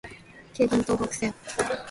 [0.55, 1.31] 京浜東北線